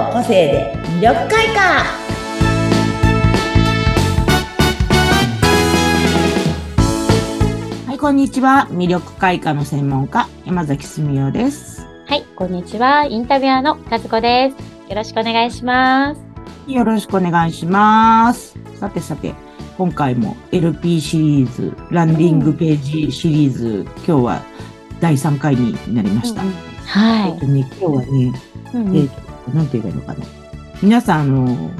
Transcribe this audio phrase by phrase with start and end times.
[0.00, 1.84] の個性で魅力開花。
[7.86, 8.66] はいこんにちは。
[8.70, 11.86] 魅力開花の専門家山崎澄夫です。
[12.06, 13.04] はいこんにちは。
[13.04, 14.90] インタビュアーの和子です。
[14.90, 16.20] よろしくお願いします。
[16.66, 18.56] よろしくお願いします。
[18.76, 19.34] さてさて
[19.76, 24.42] 今回も LP シリーズランディングページシリーズ、うん、今日は
[24.98, 26.52] 第3回になりました、うん、
[26.86, 28.32] はい、えっとね、今日はね、
[28.72, 30.26] うんうん、えっと、なんて言えばいいのかな。
[30.82, 31.70] 皆さん、あの、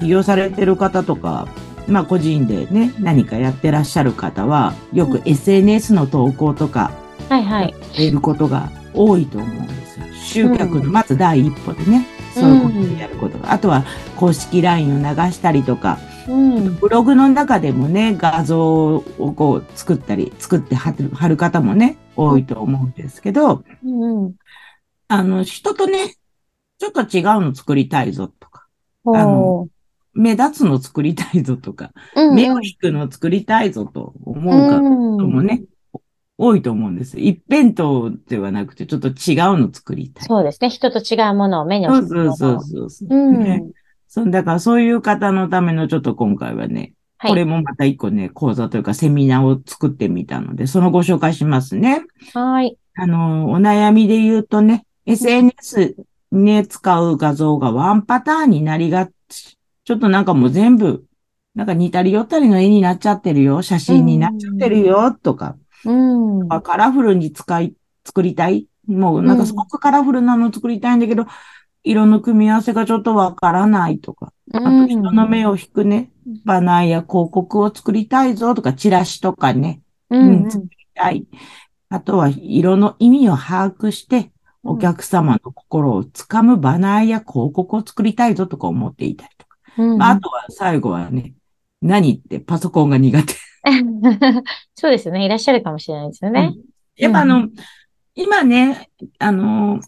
[0.00, 1.48] 起業されてる方とか、
[1.86, 6.92] まあ個人でね、何かやってらっしゃる方は、よく SNS の投稿とか、
[7.28, 7.74] はいはい。
[7.96, 10.06] やることが多いと思うんですよ。
[10.14, 13.52] 集客のまず第一歩でね、そういうことをやることが。
[13.52, 13.84] あとは
[14.16, 15.98] 公式 LINE を流したりとか、
[16.28, 19.02] うん、ブログの中でもね、画像を
[19.34, 24.34] こう作ったり、作って貼る貼る方もね、多いと思うんですけど、うん、
[25.08, 26.14] あの、人とね、
[26.80, 28.66] ちょっと違うの作りたいぞとか、
[29.04, 29.68] あの、
[30.14, 35.62] 目立つの作りたいぞとか、うんうん、目を引くの作りたいぞと思う方もね、
[36.38, 37.20] 多いと思うんです。
[37.20, 39.14] 一辺倒ではなくて、ちょっと違う
[39.58, 40.26] の作りたい。
[40.26, 40.70] そうですね。
[40.70, 43.62] 人と違うものを目にそうそうそうそう、うん、ね。
[44.08, 52.02] そだからそういう方のためのちょっと今回はね、はい、これもまた一個ね、講座というかセミナーを作ってみたので、そのご紹介しますね。
[52.32, 52.78] はい。
[52.94, 55.94] あの、お悩みで言うとね、SNS
[56.32, 59.58] ね、使う画像がワンパターンになりがち。
[59.84, 61.04] ちょっとなんかもう全部、
[61.54, 63.62] なんか似たり寄ったりの絵になっちゃってるよ。
[63.62, 65.56] 写真になっちゃってるよ、とか。
[65.84, 65.92] う
[66.44, 66.48] ん。
[66.48, 68.66] カラフルに使い、作りたい。
[68.86, 71.26] もうなんかすごくカラフルなの作りたいんだけど、
[71.82, 74.32] 色の組み合わせがちょっとわからないとか。
[74.52, 76.10] あと人の目を引くね、
[76.44, 79.80] バナーや広告を作りたいぞとか、チラシとかね。
[80.10, 81.26] うん、うん、作りたい。
[81.88, 84.30] あとは色の意味を把握して、
[84.62, 89.56] お客様の心をつかむバナーや広告を作りたいぞとか思っていたりとか。
[89.78, 91.34] うんまあ、あとは最後はね、
[91.80, 93.34] 何ってパソコンが苦手。
[94.74, 95.24] そうですよね。
[95.24, 96.54] いらっしゃるかもしれないですよね。
[96.56, 96.64] うん、
[96.96, 97.52] やっぱあの、うん、
[98.14, 99.80] 今ね、あの、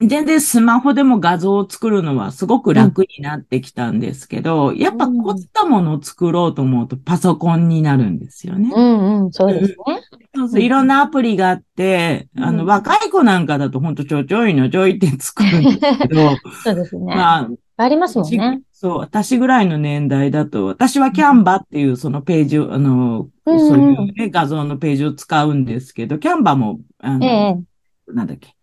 [0.00, 8.72] 全然スマホでも画像を作るのはすごく楽になってきたんですけど、うん、やっぱ凝ったものを作ろうと思うとパソコンになるんですよね。
[8.74, 9.99] うんうん、そうですね。
[10.40, 17.14] そうそう、いろんなアプリがあって、うん、あの、若い子なんかだとほんとちょちょいのちょいって作るんですけど、 そうですね。
[17.14, 18.62] まあ、ありますもんね。
[18.72, 28.54] そう、私ぐらいの年代だと、私はキャンバっていうそのページを、あの、うん、そういう、ね、画像のページを使うんですけど、キャンバも、あの、ええ、なんだっけ、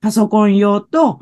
[0.00, 1.20] パソコン用と、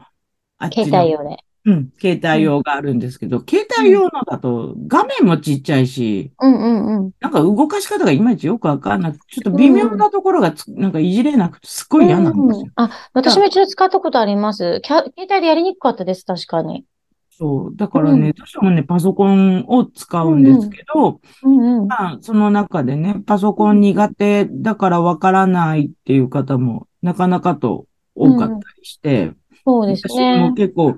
[0.59, 1.46] あっち携帯用で。
[1.67, 7.11] うん、携帯用があるんですけど、うん、携帯用のだと画面もちっちゃいし、うんうんうん。
[7.21, 12.67] なんか動かし方がいまいちよくわかんなくて、ちょっと微妙なところがなんかいじれなくて、すっごい嫌なんですよ。
[12.67, 14.81] うん、あ、私も一度使ったことあります。
[14.85, 16.85] 携帯でやりにくかったです、確かに。
[17.39, 17.77] そう。
[17.77, 30.47] だからね、どうしてもね、パソコンを使うんですけど、うんうん、まあ、その中でね、パソコン苦手だからわからないっていう方も、なかなかと多かったりして、うん、そうですね。
[30.47, 30.97] 私も結構、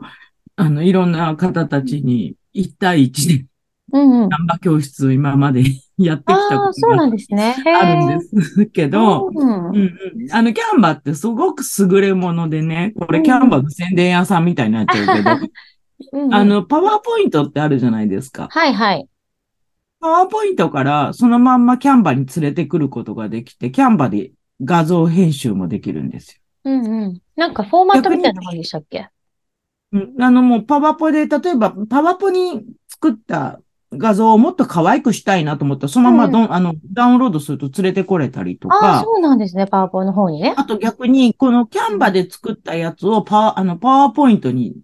[0.59, 3.47] あの、いろんな方たちに1対1で、
[3.93, 4.29] うんうん。
[4.29, 5.63] ナンバ今日今まで
[5.97, 9.97] やってきたことがあるんですけど、うんうん
[10.33, 15.31] あの、キャンバってすごく優れものでね、これキャンバの宣伝屋さんみたいになっちゃうけど、
[16.13, 18.49] うんうん、あの、パワーポイントってあるじゃないですか。
[18.51, 19.09] はいはい。
[20.01, 24.33] パワーポイントからそのまんまキャンバに連れてくることができて、キャンバで
[24.63, 26.41] 画像編集もできるんですよ。
[26.65, 27.21] うんうん。
[27.37, 29.09] なんかフォーマットみたいなのでしたっけ？
[29.93, 33.61] うん、あのもうパワポで、例えばパワポに作った
[33.93, 35.87] 画像をもっと可愛くしたいなと思った。
[35.87, 38.77] ら、そのままど、うん、あのダウンロードすると連れてこれたりとか。
[38.77, 40.55] ああ、そうなんですね、パワポの方にね。
[40.57, 44.77] あと逆に、このキャンバで作ったやつをパワ、あの、パワーポイントに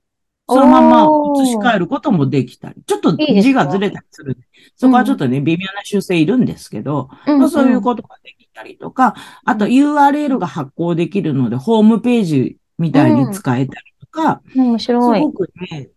[0.49, 1.09] そのまま
[1.43, 2.83] 移し替えることもできたり。
[2.87, 4.33] ちょっと字がずれたりする。
[4.33, 4.45] いい
[4.77, 15.20] そこはちょっとね、微妙な修正いるんですけど、うんまあ、そういうことができたりとか、あと URL が発行できるので、ホームページみたいに使えたりとか、うん、面白い。
[15.20, 15.90] すごくね、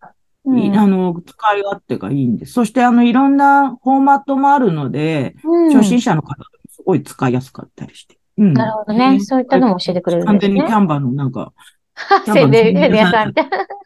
[0.44, 2.52] うん、あの、使い勝手がいいんです。
[2.52, 8.18] そしてあの、いろんなフォーマットもあるので、うん、初心者の方もすごい使いやすかったりして。
[8.38, 9.20] うん、なるほどね。
[9.20, 10.38] そういったのも教えてくれるんですね。
[10.38, 11.52] 完全にキャンバーのなんか、
[12.26, 13.34] 宣伝屋さん。
[13.34, 13.40] キ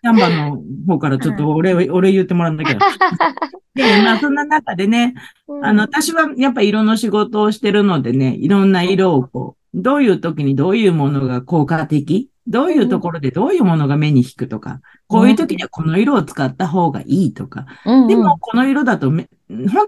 [0.09, 2.81] ャンバーの方からちょっと 俺、うん、俺言ってもらうんだけど。
[3.75, 5.15] で、まあそんな中でね、
[5.63, 17.67] あの、私はやっぱ色の仕事をしてるのでね、いろんな色をこう、どういう時にどういうものが効果的どういうところでどういうものが目に引くとか、こういう時にはこの色を使った方がいいとか、
[18.09, 19.27] でもこの色だと本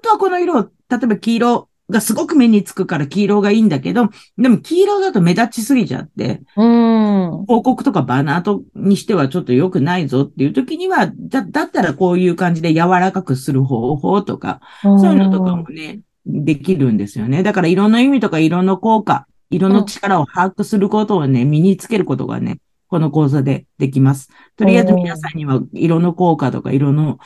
[0.02, 4.08] 当はこの色を、例えば黄色がすごく目につくから黄色がいいんだけど、
[4.38, 6.42] でも黄色だと目立ちすぎちゃって。
[6.54, 17.42] 広告とかバナーとにしてはちょっと良くないぞっていう時には、だ、だったらこういう感じで柔らかくする方法とか、そういうのとかもね、できるんですよね。
[17.42, 22.58] だから色の意味とか色の効果、色の力を把握することをね、身につけることがね、
[22.88, 24.28] この講座でできます。
[24.56, 27.18] とりあえず皆さんには色の効果とか色の、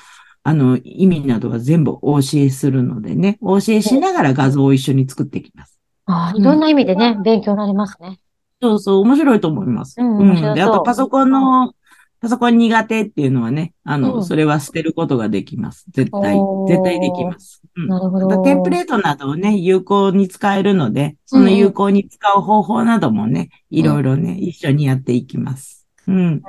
[0.42, 5.78] あの、意味などは全部お教えするのでね、お教えしながら画像を一緒に作っていきます。
[6.06, 8.18] ああ、いろんな意味でね、勉強になりますね。
[8.60, 9.96] そうそう、面白いと思います。
[10.00, 10.54] うんうん。
[10.54, 11.74] で、あとパソコンの、
[12.20, 15.84] パソコン苦手っていうのはね、あの、うんそれは捨てることができます。
[15.90, 16.36] 絶対
[16.66, 17.62] 絶対できます。
[17.76, 25.86] うんなるほどテンプレートなどをね、有効に使えるので、その有効に使う方法などもね、いろいろね、一緒にやっていきます。
[26.08, 26.42] うん。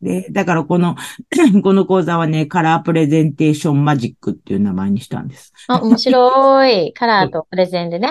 [0.00, 0.94] で、だからこの、
[1.62, 5.52] この講座はね、カラープレゼンテーションマジックっていう名前にしたんです。
[5.68, 6.92] あ、面白い。
[6.92, 8.10] カラーとプレゼンでね。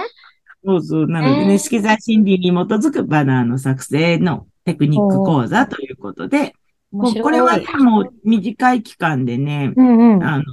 [0.66, 1.08] そうそう。
[1.08, 6.54] なのでえーね、色彩心理に基づくバナーの作成のテクニック講座ということで、
[6.92, 7.24] 面白い。
[7.24, 10.24] これはね、もう短い期間でね、うんうん。
[10.24, 10.44] あの、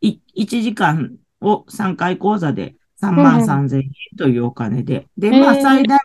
[0.00, 5.98] い1時間を3回講座で3万3千円というお金で、で、まあ最大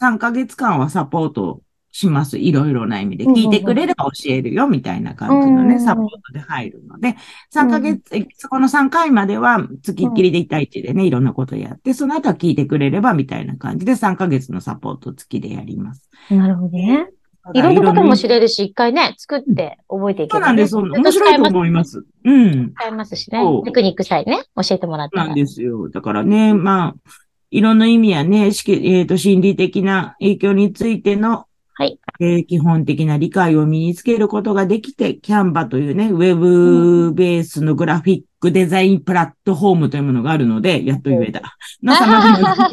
[0.00, 1.62] 3ヶ月間はサポート
[1.96, 2.36] します。
[2.36, 3.24] いろいろな意味で。
[3.24, 7.16] うんうんうん聞いてくれれば教えるよ、みたいな感じのね、うんうんうんサポートで入るので、
[7.54, 16.08] 3ヶ月、えそこの3回までは、月っきりで1対1でね、いろんなことやって、その後は聞いてくれれば、みたいな感じで3ヶ月のサポート付きでやります。
[16.30, 17.08] なるほどね。
[17.54, 20.66] いろんなことも知れるし、一回ね、作って覚えていけばね。
[20.66, 21.22] そうなんです。
[21.22, 22.04] 面白いと思います。
[22.24, 22.72] うん。
[22.74, 23.40] 使えますしね。
[23.64, 25.26] テクニックさえね、教えてもらったら。
[25.26, 25.88] なんですよ。
[25.90, 27.10] だからね、まあ、
[27.50, 31.45] いろんな意味やね、しきえっ、と、心理的な影響についての、
[31.78, 31.98] はい。
[32.20, 41.42] えー基本的な理解を身につけることができて、キャンバというね、ウェブベースのグラフィックデザインプラットフォームというものがあるので、やっと言えた。
[41.82, 42.70] の様々な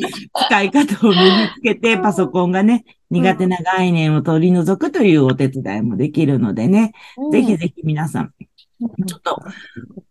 [0.47, 9.41] 使い方を身につけて、 パソコンがね、苦手な概念を取り除くというお手伝いもできるのでね、うんぜひぜひ皆さん、うんちょっと、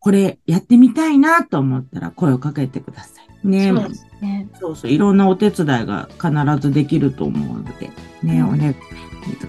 [0.01, 3.22] これやってみたいなと思ったら声をかけてください。
[3.45, 3.89] ねそう
[4.23, 4.47] ね。
[4.61, 6.31] そうそう、いろんなお手伝いが必
[6.61, 7.91] ずできると思うので、
[8.23, 8.77] ね、うんおね、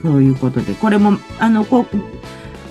[0.01, 1.85] そういうことで、これも、あの、こう、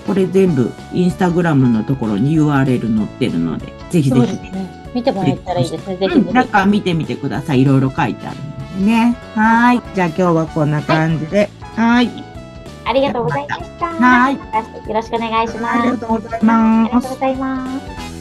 [0.05, 4.83] これ全部、インスタグラムのところに URL 載ってるので、ぜひぜひね。
[4.93, 5.97] 見てもらえたらいいですね。
[5.97, 6.27] ぜひぜひ。
[6.27, 7.61] うん、なんか見てみてください。
[7.61, 9.17] いろいろ書いてあるのでね。
[9.33, 9.81] はーい。
[9.95, 11.49] じゃあ今日はこんな感じで。
[11.75, 12.23] はーい。
[12.85, 13.87] ありがとうございました。
[13.87, 15.79] はいよろしくお願いします。
[15.79, 17.09] ありがとうございあますりがとう。
[17.11, 18.12] ございます。